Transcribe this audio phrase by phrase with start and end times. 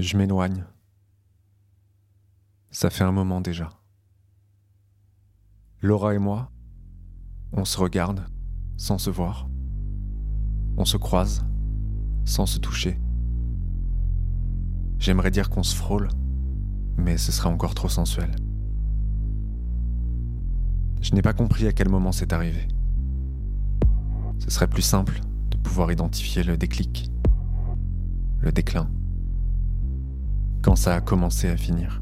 [0.00, 0.64] Je m'éloigne.
[2.70, 3.68] Ça fait un moment déjà.
[5.82, 6.50] Laura et moi,
[7.52, 8.24] on se regarde
[8.78, 9.50] sans se voir.
[10.78, 11.44] On se croise
[12.24, 12.98] sans se toucher.
[14.98, 16.08] J'aimerais dire qu'on se frôle,
[16.96, 18.34] mais ce serait encore trop sensuel.
[21.02, 22.68] Je n'ai pas compris à quel moment c'est arrivé.
[24.38, 25.20] Ce serait plus simple
[25.50, 27.10] de pouvoir identifier le déclic,
[28.38, 28.90] le déclin,
[30.62, 32.00] quand ça a commencé à finir.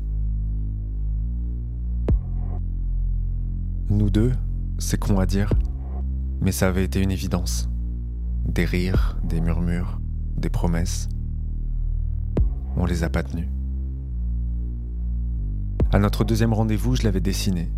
[3.91, 4.33] Nous deux,
[4.79, 5.53] c'est con à dire,
[6.41, 7.71] mais ça avait été une évidence.
[8.45, 10.01] Des rires, des murmures,
[10.37, 11.09] des promesses.
[12.77, 13.49] On les a pas tenus.
[15.91, 17.73] À notre deuxième rendez-vous, je l'avais dessiné.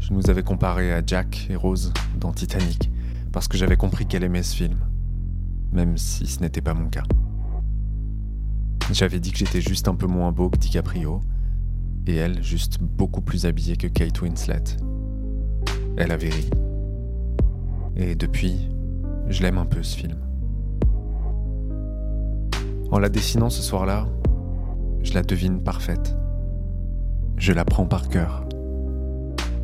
[0.00, 2.90] Je nous avais comparé à Jack et Rose dans Titanic,
[3.32, 4.78] parce que j'avais compris qu'elle aimait ce film,
[5.72, 7.04] même si ce n'était pas mon cas.
[8.92, 11.20] J'avais dit que j'étais juste un peu moins beau que DiCaprio,
[12.06, 14.64] et elle juste beaucoup plus habillée que Kate Winslet.
[15.96, 16.50] Elle avait ri.
[17.96, 18.68] Et depuis,
[19.28, 20.18] je l'aime un peu ce film.
[22.90, 24.08] En la dessinant ce soir-là,
[25.02, 26.16] je la devine parfaite.
[27.36, 28.44] Je la prends par cœur.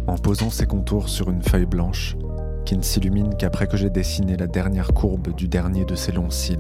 [0.06, 2.16] En posant ses contours sur une feuille blanche
[2.64, 6.30] qui ne s'illumine qu'après que j'ai dessiné la dernière courbe du dernier de ses longs
[6.30, 6.58] cils.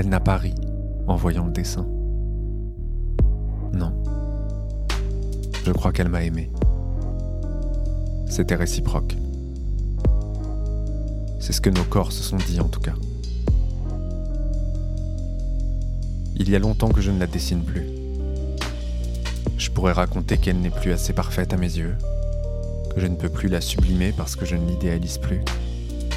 [0.00, 0.54] Elle n'a pas ri
[1.08, 1.86] en voyant le dessin.
[3.74, 3.92] Non.
[5.66, 6.50] Je crois qu'elle m'a aimé.
[8.26, 9.14] C'était réciproque.
[11.38, 12.94] C'est ce que nos corps se sont dit en tout cas.
[16.34, 17.86] Il y a longtemps que je ne la dessine plus.
[19.58, 21.94] Je pourrais raconter qu'elle n'est plus assez parfaite à mes yeux,
[22.94, 25.42] que je ne peux plus la sublimer parce que je ne l'idéalise plus,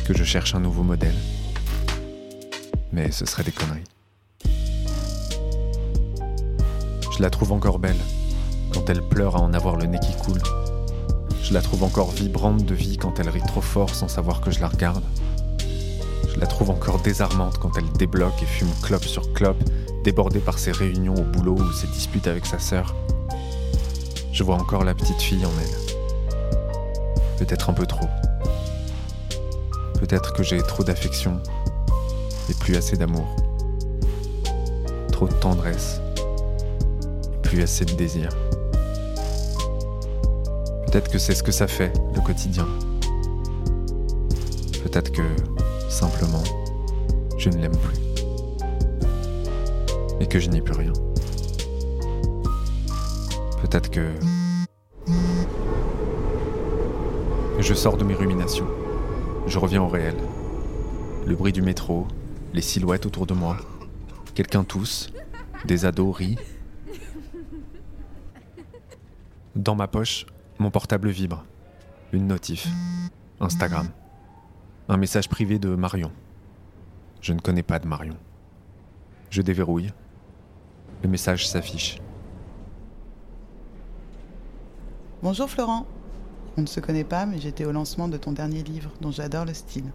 [0.06, 1.16] que je cherche un nouveau modèle.
[2.94, 3.84] Mais ce serait des conneries.
[7.16, 7.98] Je la trouve encore belle,
[8.72, 10.42] quand elle pleure à en avoir le nez qui coule.
[11.42, 14.52] Je la trouve encore vibrante de vie quand elle rit trop fort sans savoir que
[14.52, 15.04] je la regarde.
[16.32, 19.64] Je la trouve encore désarmante quand elle débloque et fume clope sur clope,
[20.04, 22.96] débordée par ses réunions au boulot ou ses disputes avec sa sœur.
[24.32, 25.96] Je vois encore la petite fille en elle.
[27.40, 28.08] Peut-être un peu trop.
[30.00, 31.42] Peut-être que j'ai trop d'affection
[32.60, 33.28] plus assez d'amour.
[35.12, 36.00] Trop de tendresse
[37.54, 38.30] plus assez de désir.
[40.88, 42.68] Peut-être que c'est ce que ça fait, le quotidien.
[44.84, 45.22] Peut-être que,
[45.88, 46.44] simplement,
[47.38, 48.00] je ne l'aime plus.
[50.20, 50.94] Et que je n'y peux rien.
[53.62, 54.10] Peut-être que...
[57.60, 58.68] Je sors de mes ruminations.
[59.46, 60.16] Je reviens au réel.
[61.28, 62.08] Le bruit du métro,
[62.54, 63.58] les silhouettes autour de moi.
[64.36, 65.12] Quelqu'un tousse,
[65.66, 66.38] des ados rient,
[69.56, 70.26] dans ma poche,
[70.60, 71.46] mon portable vibre.
[72.12, 72.68] Une notif.
[73.40, 73.88] Instagram.
[74.90, 76.12] Un message privé de Marion.
[77.22, 78.18] Je ne connais pas de Marion.
[79.30, 79.92] Je déverrouille.
[81.04, 82.00] Le message s'affiche.
[85.22, 85.86] Bonjour Florent.
[86.58, 89.46] On ne se connaît pas, mais j'étais au lancement de ton dernier livre, dont j'adore
[89.46, 89.92] le style.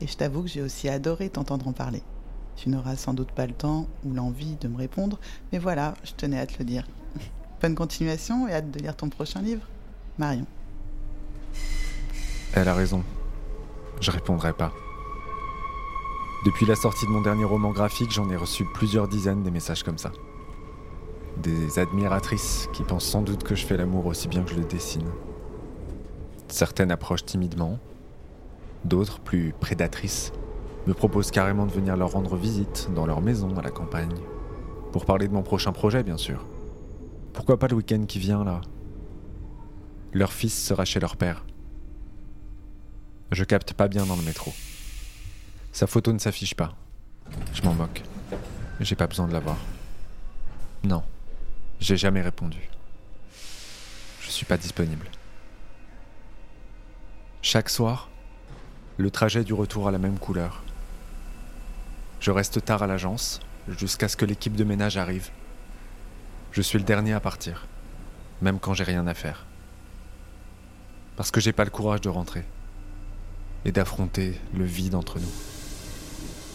[0.00, 2.02] Et je t'avoue que j'ai aussi adoré t'entendre en parler.
[2.56, 5.18] Tu n'auras sans doute pas le temps ou l'envie de me répondre,
[5.52, 6.86] mais voilà, je tenais à te le dire.
[7.60, 9.66] Bonne continuation et hâte de lire ton prochain livre.
[10.18, 10.46] Marion.
[12.54, 13.02] Elle a raison.
[14.00, 14.72] Je répondrai pas.
[16.44, 19.82] Depuis la sortie de mon dernier roman graphique, j'en ai reçu plusieurs dizaines des messages
[19.82, 20.12] comme ça.
[21.38, 24.64] Des admiratrices qui pensent sans doute que je fais l'amour aussi bien que je le
[24.64, 25.10] dessine.
[26.48, 27.78] Certaines approchent timidement,
[28.84, 30.32] d'autres, plus prédatrices,
[30.86, 34.14] me proposent carrément de venir leur rendre visite dans leur maison à la campagne.
[34.92, 36.46] Pour parler de mon prochain projet, bien sûr.
[37.32, 38.60] Pourquoi pas le week-end qui vient là?
[40.12, 41.44] Leur fils sera chez leur père.
[43.32, 44.52] Je capte pas bien dans le métro.
[45.72, 46.76] Sa photo ne s'affiche pas.
[47.52, 48.02] Je m'en moque.
[48.78, 49.56] J'ai pas besoin de la voir.
[50.84, 51.02] Non,
[51.80, 52.70] j'ai jamais répondu.
[54.20, 55.08] Je suis pas disponible.
[57.42, 58.08] Chaque soir,
[58.96, 60.62] le trajet du retour a la même couleur.
[62.20, 65.30] Je reste tard à l'agence jusqu'à ce que l'équipe de ménage arrive
[66.54, 67.66] je suis le dernier à partir,
[68.40, 69.44] même quand j'ai rien à faire.
[71.16, 72.44] Parce que j'ai pas le courage de rentrer
[73.64, 75.32] et d'affronter le vide entre nous,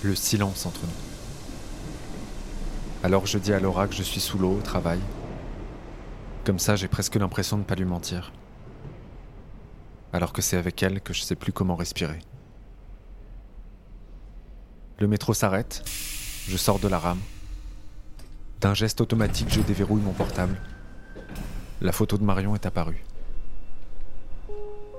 [0.03, 0.89] le silence entre nous.
[3.03, 5.00] Alors je dis à Laura que je suis sous l'eau au travail.
[6.45, 8.31] Comme ça, j'ai presque l'impression de ne pas lui mentir.
[10.11, 12.19] Alors que c'est avec elle que je sais plus comment respirer.
[15.00, 15.83] Le métro s'arrête,
[16.47, 17.21] je sors de la rame
[18.59, 20.59] D'un geste automatique, je déverrouille mon portable.
[21.81, 23.06] La photo de Marion est apparue.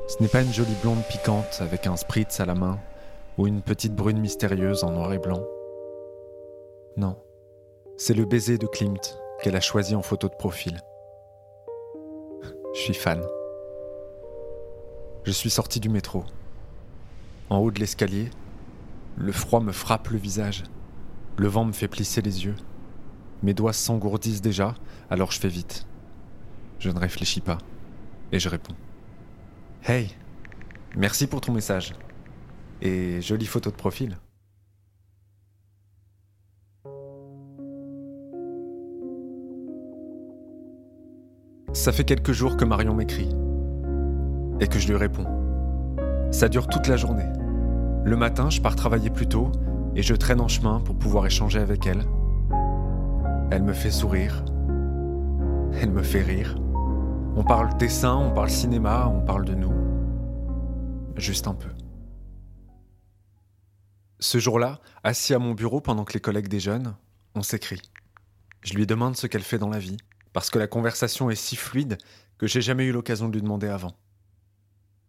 [0.09, 2.81] Ce n'est pas une jolie blonde piquante avec un spritz à la main
[3.37, 5.43] ou une petite brune mystérieuse en noir et blanc.
[6.97, 7.17] Non,
[7.97, 10.81] c'est le baiser de Klimt qu'elle a choisi en photo de profil.
[12.75, 13.21] Je suis fan.
[15.25, 16.25] Je suis sorti du métro.
[17.51, 18.31] En haut de l'escalier,
[19.17, 20.65] le froid me frappe le visage.
[21.37, 22.57] Le vent me fait plisser les yeux.
[23.43, 24.75] Mes doigts s'engourdissent déjà,
[25.11, 25.87] alors je fais vite.
[26.79, 27.59] Je ne réfléchis pas.
[28.33, 28.75] Et je réponds.
[29.85, 30.15] Hey,
[30.97, 31.93] merci pour ton message.
[32.81, 34.17] Et jolie photo de profil.
[41.73, 43.29] Ça fait quelques jours que Marion m'écrit.
[44.61, 45.27] Et que je lui réponds.
[46.31, 47.29] Ça dure toute la journée.
[48.05, 49.51] Le matin, je pars travailler plus tôt
[49.97, 52.05] et je traîne en chemin pour pouvoir échanger avec elle.
[53.51, 54.45] Elle me fait sourire.
[55.81, 56.57] Elle me fait rire.
[57.37, 59.73] On parle dessin, on parle cinéma, on parle de nous.
[61.17, 61.69] Juste un peu.
[64.19, 66.95] Ce jour-là, assis à mon bureau pendant que les collègues déjeunent,
[67.35, 67.81] on s'écrit.
[68.63, 69.97] Je lui demande ce qu'elle fait dans la vie,
[70.33, 71.97] parce que la conversation est si fluide
[72.37, 73.93] que j'ai jamais eu l'occasion de lui demander avant.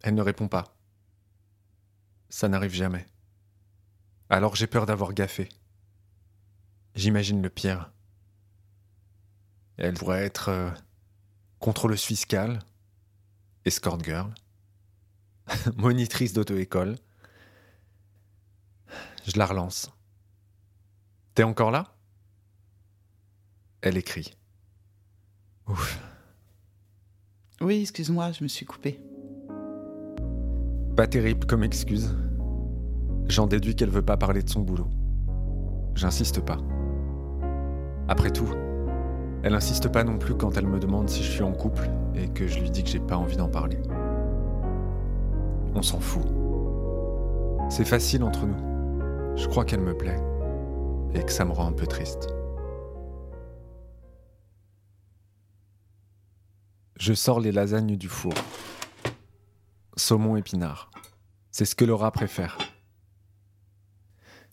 [0.02, 0.76] Elle ne répond pas.
[2.28, 3.06] Ça n'arrive jamais.
[4.28, 5.48] Alors j'ai peur d'avoir gaffé.
[6.94, 7.92] J'imagine le pire.
[9.76, 10.70] Elle pourrait être euh,
[11.58, 12.60] contrôleuse fiscale,
[13.64, 14.32] escort girl,
[15.76, 16.96] monitrice d'auto-école.
[19.26, 19.90] Je la relance.
[21.34, 21.96] T'es encore là?
[23.80, 24.36] Elle écrit.
[25.66, 25.98] Ouf.
[27.60, 29.00] Oui, excuse-moi, je me suis coupée.
[30.96, 32.14] Pas terrible comme excuse.
[33.26, 34.88] J'en déduis qu'elle veut pas parler de son boulot.
[35.94, 36.58] J'insiste pas.
[38.08, 38.50] Après tout,
[39.42, 42.28] elle insiste pas non plus quand elle me demande si je suis en couple et
[42.28, 43.78] que je lui dis que j'ai pas envie d'en parler.
[45.74, 46.26] On s'en fout.
[47.70, 49.36] C'est facile entre nous.
[49.36, 50.20] Je crois qu'elle me plaît
[51.14, 52.28] et que ça me rend un peu triste.
[56.98, 58.34] Je sors les lasagnes du four.
[60.02, 60.90] Saumon épinard.
[61.52, 62.58] C'est ce que Laura préfère.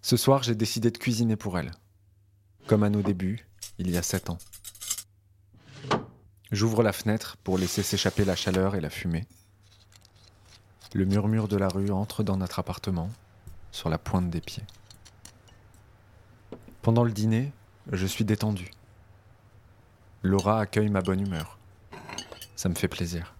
[0.03, 1.71] Ce soir, j'ai décidé de cuisiner pour elle.
[2.67, 3.47] Comme à nos débuts,
[3.79, 4.37] il y a sept ans.
[6.51, 9.25] J'ouvre la fenêtre pour laisser s'échapper la chaleur et la fumée.
[10.93, 13.09] Le murmure de la rue entre dans notre appartement,
[13.71, 14.67] sur la pointe des pieds.
[16.83, 17.51] Pendant le dîner,
[17.91, 18.69] je suis détendu.
[20.21, 21.57] Laura accueille ma bonne humeur.
[22.55, 23.33] Ça me fait plaisir.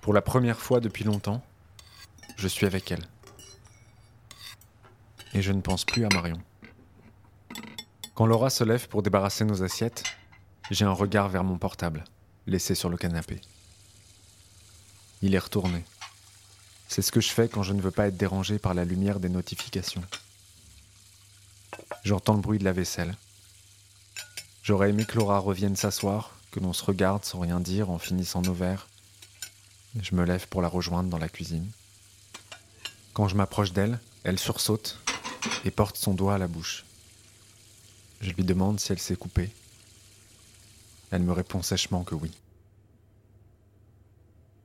[0.00, 1.42] Pour la première fois depuis longtemps,
[2.36, 3.06] je suis avec elle
[5.34, 6.40] et je ne pense plus à Marion.
[8.14, 10.04] Quand Laura se lève pour débarrasser nos assiettes,
[10.70, 12.04] j'ai un regard vers mon portable,
[12.46, 13.40] laissé sur le canapé.
[15.22, 15.84] Il est retourné.
[16.88, 19.20] C'est ce que je fais quand je ne veux pas être dérangé par la lumière
[19.20, 20.02] des notifications.
[22.04, 23.14] J'entends le bruit de la vaisselle.
[24.62, 28.42] J'aurais aimé que Laura revienne s'asseoir, que l'on se regarde sans rien dire en finissant
[28.42, 28.89] nos verres.
[29.98, 31.68] Je me lève pour la rejoindre dans la cuisine.
[33.12, 34.98] Quand je m'approche d'elle, elle sursaute
[35.64, 36.84] et porte son doigt à la bouche.
[38.20, 39.50] Je lui demande si elle s'est coupée.
[41.10, 42.30] Elle me répond sèchement que oui.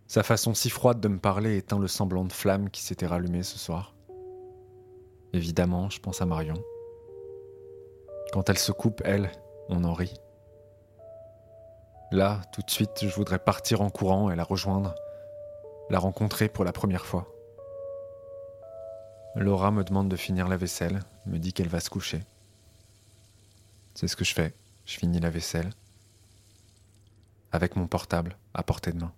[0.08, 3.42] Sa façon si froide de me parler éteint le semblant de flamme qui s'était rallumé
[3.42, 3.94] ce soir.
[5.34, 6.62] Évidemment, je pense à Marion.
[8.32, 9.32] Quand elle se coupe, elle,
[9.70, 10.14] on en rit.
[12.12, 14.94] Là, tout de suite, je voudrais partir en courant et la rejoindre,
[15.90, 17.32] la rencontrer pour la première fois.
[19.36, 22.22] Laura me demande de finir la vaisselle, me dit qu'elle va se coucher.
[23.94, 24.54] C'est ce que je fais.
[24.86, 25.70] Je finis la vaisselle.
[27.52, 29.12] Avec mon portable à portée de main.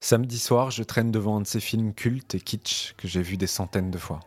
[0.00, 3.38] Samedi soir, je traîne devant un de ces films cultes et kitsch que j'ai vus
[3.38, 4.20] des centaines de fois.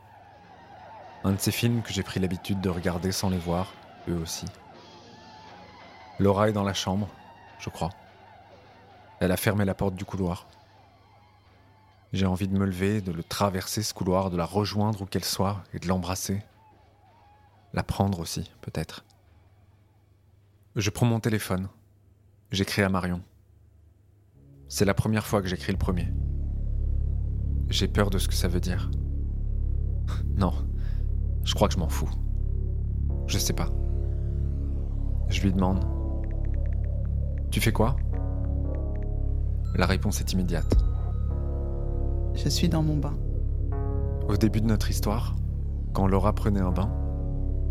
[1.24, 3.74] Un de ces films que j'ai pris l'habitude de regarder sans les voir,
[4.08, 4.46] eux aussi.
[6.20, 7.08] Laura est dans la chambre,
[7.60, 7.92] je crois.
[9.20, 10.48] Elle a fermé la porte du couloir.
[12.14, 15.26] J'ai envie de me lever, de le traverser ce couloir, de la rejoindre où qu'elle
[15.26, 16.42] soit et de l'embrasser.
[17.74, 19.04] La prendre aussi, peut-être.
[20.76, 21.68] Je prends mon téléphone.
[22.52, 23.22] J'écris à Marion.
[24.70, 26.08] C'est la première fois que j'écris le premier.
[27.70, 28.90] J'ai peur de ce que ça veut dire.
[30.38, 30.54] Non,
[31.44, 32.10] je crois que je m'en fous.
[33.26, 33.70] Je sais pas.
[35.28, 35.84] Je lui demande
[37.52, 37.98] Tu fais quoi?
[39.76, 40.78] La réponse est immédiate.
[42.34, 43.16] Je suis dans mon bain.
[44.28, 45.36] Au début de notre histoire,
[45.94, 46.92] quand Laura prenait un bain,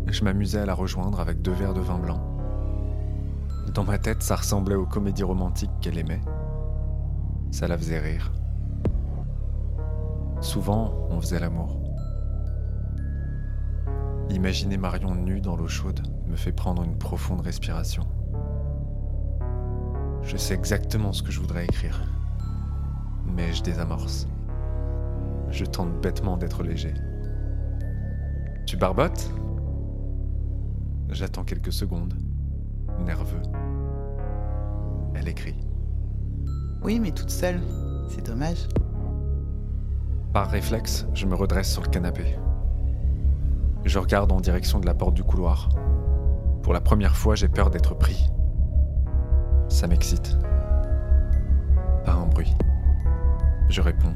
[0.07, 2.21] je m'amusais à la rejoindre avec deux verres de vin blanc.
[3.73, 6.21] Dans ma tête, ça ressemblait aux comédies romantiques qu'elle aimait.
[7.51, 8.31] Ça la faisait rire.
[10.41, 11.79] Souvent, on faisait l'amour.
[14.29, 18.05] Imaginer Marion nue dans l'eau chaude me fait prendre une profonde respiration.
[20.27, 22.03] Je sais exactement ce que je voudrais écrire,
[23.25, 24.27] mais je désamorce.
[25.49, 26.93] Je tente bêtement d'être léger.
[28.65, 29.31] Tu barbotes?
[31.09, 32.13] J'attends quelques secondes,
[33.05, 33.41] nerveux.
[35.15, 35.55] Elle écrit.
[36.83, 37.61] Oui, mais toute seule.
[38.09, 38.67] C'est dommage.
[40.33, 42.37] Par réflexe, je me redresse sur le canapé.
[43.85, 45.69] Je regarde en direction de la porte du couloir.
[46.63, 48.29] Pour la première fois, j'ai peur d'être pris.
[49.69, 50.37] Ça m'excite.
[52.05, 52.53] Pas un bruit.
[53.69, 54.13] Je réponds.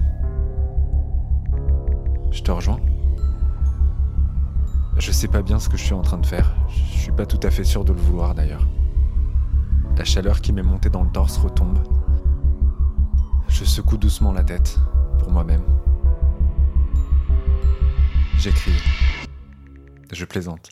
[2.31, 2.79] Je te rejoins
[4.97, 6.55] Je sais pas bien ce que je suis en train de faire.
[6.69, 8.65] Je suis pas tout à fait sûr de le vouloir d'ailleurs.
[9.97, 11.79] La chaleur qui m'est montée dans le torse retombe.
[13.47, 14.79] Je secoue doucement la tête,
[15.19, 15.61] pour moi-même.
[18.37, 18.81] J'écris.
[20.11, 20.71] Je plaisante.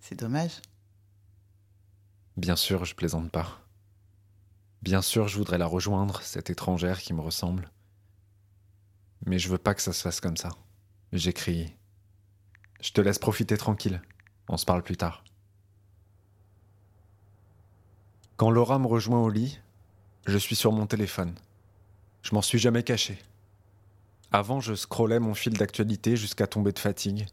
[0.00, 0.62] C'est dommage.
[2.36, 3.60] Bien sûr, je plaisante pas.
[4.82, 7.70] Bien sûr, je voudrais la rejoindre, cette étrangère qui me ressemble.
[9.24, 10.50] Mais je veux pas que ça se fasse comme ça.
[11.12, 11.74] J'écris.
[12.80, 14.02] Je te laisse profiter tranquille.
[14.48, 15.24] On se parle plus tard.
[18.36, 19.60] Quand Laura me rejoint au lit,
[20.26, 21.34] je suis sur mon téléphone.
[22.22, 23.18] Je m'en suis jamais caché.
[24.32, 27.26] Avant, je scrollais mon fil d'actualité jusqu'à tomber de fatigue.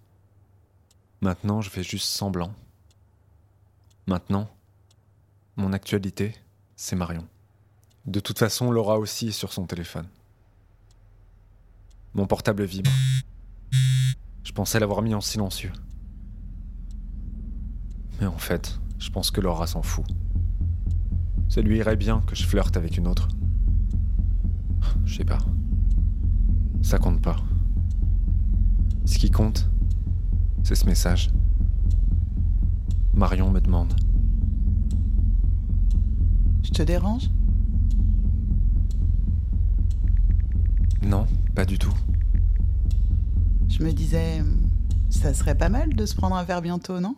[1.22, 2.54] Maintenant, je fais juste semblant.
[4.06, 4.50] Maintenant,
[5.62, 6.34] mon actualité,
[6.76, 7.28] c'est Marion.
[8.08, 10.08] De toute façon, Laura aussi est sur son téléphone.
[12.16, 12.90] Mon portable vibre.
[14.44, 15.72] Je pensais l'avoir mis en silencieux.
[18.20, 20.06] Mais en fait, je pense que Laura s'en fout.
[21.48, 23.28] Ça lui irait bien que je flirte avec une autre.
[25.06, 25.40] Je sais pas.
[26.82, 27.38] Ça compte pas.
[29.06, 29.70] Ce qui compte,
[30.64, 31.30] c'est ce message.
[33.14, 33.94] Marion me demande.
[36.82, 37.30] Te dérange
[41.04, 41.94] Non, pas du tout.
[43.70, 44.42] Je me disais,
[45.12, 47.16] ça serait pas mal de se prendre un verre bientôt, non?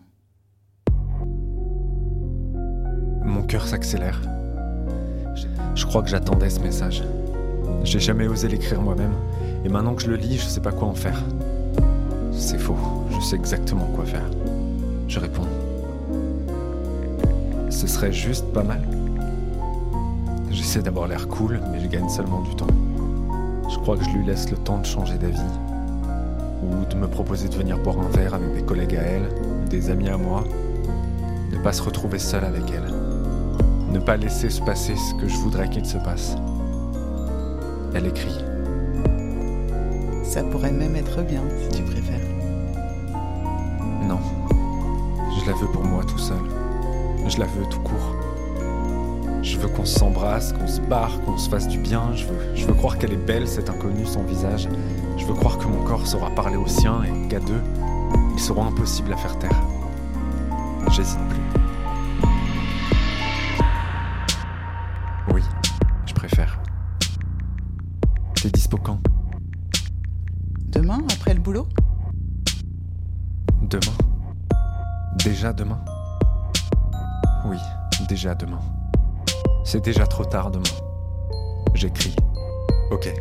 [3.23, 4.19] Mon cœur s'accélère.
[5.75, 7.01] Je crois que j'attendais ce message.
[7.85, 9.13] J'ai jamais osé l'écrire moi-même,
[9.63, 11.23] et maintenant que je le lis, je sais pas quoi en faire.
[12.33, 12.75] C'est faux,
[13.11, 14.29] je sais exactement quoi faire.
[15.07, 15.47] Je réponds.
[17.69, 18.81] Ce serait juste pas mal.
[20.53, 22.67] J'essaie d'avoir l'air cool, mais je gagne seulement du temps.
[23.69, 25.41] Je crois que je lui laisse le temps de changer d'avis,
[26.61, 29.29] ou de me proposer de venir boire un verre avec des collègues à elle,
[29.69, 30.43] des amis à moi,
[31.51, 32.93] ne pas se retrouver seul avec elle,
[33.91, 36.35] ne pas laisser se passer ce que je voudrais qu'il se passe.
[37.95, 38.37] Elle écrit.
[40.23, 42.27] Ça pourrait même être bien, si tu préfères.
[44.07, 44.19] Non,
[45.35, 46.37] je la veux pour moi tout seul.
[47.27, 48.32] Je la veux tout court.
[49.43, 52.15] Je veux qu'on s'embrasse, qu'on se barre, qu'on se fasse du bien.
[52.15, 54.69] Je veux, je veux croire qu'elle est belle, cette inconnue sans visage.
[55.17, 57.61] Je veux croire que mon corps saura parler au sien et qu'à deux,
[58.33, 59.61] ils seront impossibles à faire taire.
[60.91, 61.41] J'hésite plus.
[65.33, 65.41] Oui,
[66.05, 66.57] je préfère.
[68.41, 68.99] T'es dispo quand?
[70.67, 71.67] Demain, après le boulot?
[73.61, 73.93] Demain?
[75.23, 75.79] Déjà demain?
[77.45, 77.57] Oui,
[78.07, 78.59] déjà demain.
[79.63, 80.63] C'est déjà trop tard demain.
[81.73, 82.15] J'écris.
[82.91, 83.13] Ok.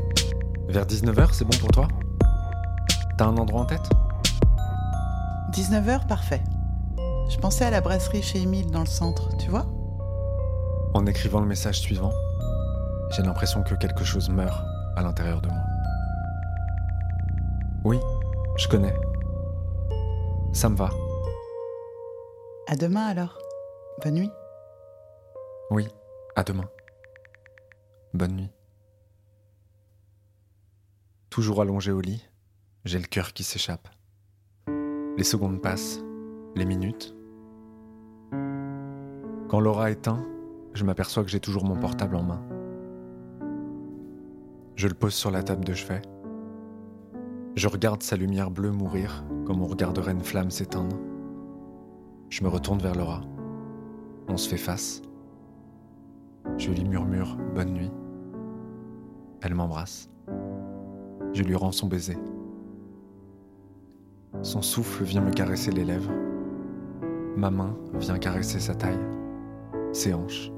[0.69, 1.89] Vers 19h, c'est bon pour toi?
[3.17, 3.89] T'as un endroit en tête?
[5.53, 6.43] 19h, parfait.
[7.29, 9.67] Je pensais à la brasserie chez Émile dans le centre, tu vois?
[10.95, 12.13] En écrivant le message suivant,
[13.11, 14.65] j'ai l'impression que quelque chose meurt
[14.97, 15.63] à l'intérieur de moi.
[17.85, 18.01] Oui,
[18.57, 18.95] je connais.
[20.53, 20.91] Ça me va.
[22.67, 23.39] À demain alors.
[24.03, 24.31] Bonne nuit.
[25.71, 25.89] Oui,
[26.37, 26.69] à demain.
[28.15, 28.51] Bonne nuit.
[31.31, 32.29] Toujours allongé au lit,
[32.85, 33.89] j'ai le cœur qui s'échappe.
[35.17, 36.01] Les secondes passent,
[36.57, 37.15] les minutes.
[39.49, 40.27] Quand Laura éteint,
[40.75, 42.43] je m'aperçois que j'ai toujours mon portable en main.
[44.77, 46.03] Je le pose sur la table de chevet.
[47.55, 50.99] Je regarde sa lumière bleue mourir comme on regarderait une flamme s'éteindre.
[52.31, 53.21] Je me retourne vers Laura.
[54.29, 55.03] On se fait face.
[56.59, 57.91] Je lui murmure bonne nuit.
[59.41, 60.11] Elle m'embrasse.
[61.33, 62.17] Je lui rends son baiser.
[64.43, 66.13] Son souffle vient me caresser les lèvres.
[67.37, 68.99] Ma main vient caresser sa taille,
[69.93, 70.51] ses hanches.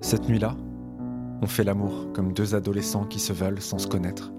[0.00, 0.56] Cette nuit-là,
[1.42, 4.32] on fait l'amour comme deux adolescents qui se veulent sans se connaître.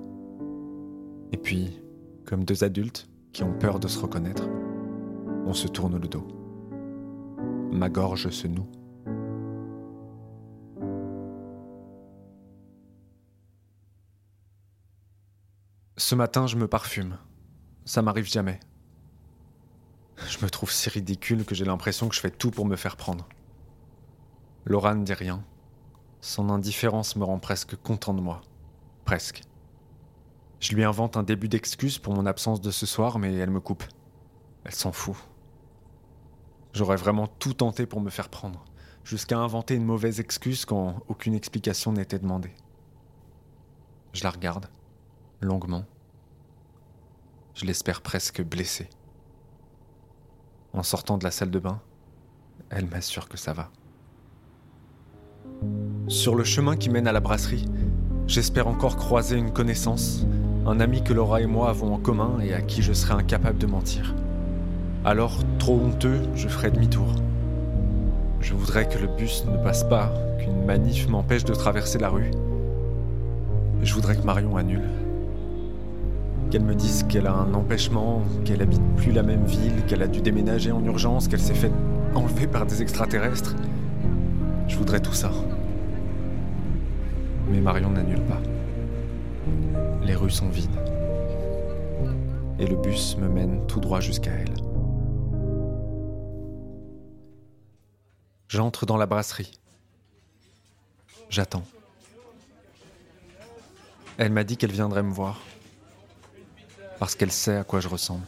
[1.31, 1.81] Et puis,
[2.25, 4.47] comme deux adultes qui ont peur de se reconnaître,
[5.45, 6.27] on se tourne le dos.
[7.71, 8.67] Ma gorge se noue.
[15.99, 17.17] Ce matin, je me parfume.
[17.83, 18.61] Ça m'arrive jamais.
[20.29, 22.95] Je me trouve si ridicule que j'ai l'impression que je fais tout pour me faire
[22.95, 23.27] prendre.
[24.63, 25.43] Laura ne dit rien.
[26.21, 28.39] Son indifférence me rend presque content de moi.
[29.03, 29.41] Presque.
[30.61, 33.59] Je lui invente un début d'excuse pour mon absence de ce soir, mais elle me
[33.59, 33.83] coupe.
[34.63, 35.17] Elle s'en fout.
[36.73, 38.63] J'aurais vraiment tout tenté pour me faire prendre,
[39.03, 42.55] jusqu'à inventer une mauvaise excuse quand aucune explication n'était demandée.
[44.13, 44.69] Je la regarde,
[45.41, 45.85] longuement.
[47.55, 48.89] Je l'espère presque blessée.
[50.73, 51.81] En sortant de la salle de bain,
[52.69, 53.71] elle m'assure que ça va.
[56.07, 57.65] Sur le chemin qui mène à la brasserie,
[58.27, 60.25] j'espère encore croiser une connaissance,
[60.65, 63.57] un ami que Laura et moi avons en commun et à qui je serai incapable
[63.57, 64.15] de mentir.
[65.05, 67.15] Alors, trop honteux, je ferai demi-tour.
[68.41, 72.31] Je voudrais que le bus ne passe pas, qu'une manif m'empêche de traverser la rue.
[73.81, 74.98] Je voudrais que Marion annule.
[76.51, 80.07] Qu'elle me dise qu'elle a un empêchement, qu'elle habite plus la même ville, qu'elle a
[80.07, 81.71] dû déménager en urgence, qu'elle s'est fait
[82.15, 83.55] enlever par des extraterrestres.
[84.67, 85.31] Je voudrais tout ça.
[87.51, 88.41] Mais Marion n'annule pas.
[90.03, 90.79] Les rues sont vides.
[92.57, 94.53] Et le bus me mène tout droit jusqu'à elle.
[98.47, 99.51] J'entre dans la brasserie.
[101.29, 101.63] J'attends.
[104.17, 105.39] Elle m'a dit qu'elle viendrait me voir.
[106.99, 108.25] Parce qu'elle sait à quoi je ressemble.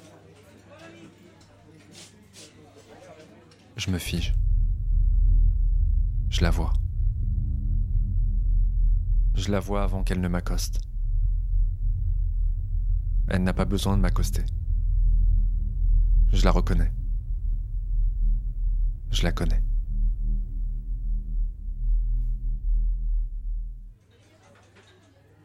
[3.76, 4.34] Je me fige.
[6.30, 6.72] Je la vois.
[9.36, 10.82] Je la vois avant qu'elle ne m'accoste.
[13.28, 14.46] Elle n'a pas besoin de m'accoster.
[16.32, 16.92] Je la reconnais.
[19.10, 19.62] Je la connais.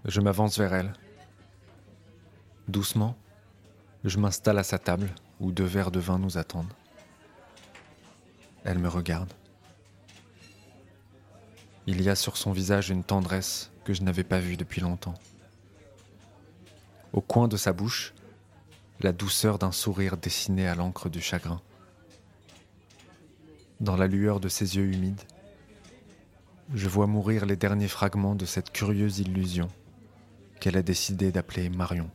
[0.05, 0.93] Je m'avance vers elle.
[2.69, 3.17] Doucement,
[4.03, 6.73] je m'installe à sa table où deux verres de vin nous attendent.
[8.65, 9.33] Elle me regarde.
[11.87, 15.15] Il y a sur son visage une tendresse que je n'avais pas vue depuis longtemps.
[17.13, 18.13] Au coin de sa bouche,
[18.99, 21.63] la douceur d'un sourire dessiné à l'encre du chagrin.
[23.79, 25.23] Dans la lueur de ses yeux humides,
[26.75, 29.69] je vois mourir les derniers fragments de cette curieuse illusion
[30.59, 32.11] qu'elle a décidé d'appeler Marion.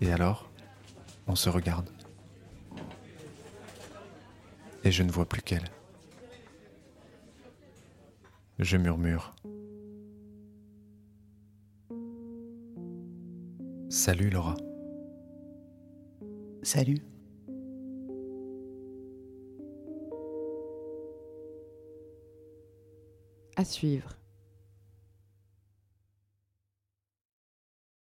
[0.00, 0.50] Et alors,
[1.26, 1.88] on se regarde.
[4.84, 5.64] Et je ne vois plus qu'elle.
[8.58, 9.34] Je murmure.
[13.88, 14.54] Salut Laura.
[16.62, 17.00] Salut.
[23.56, 24.10] À suivre.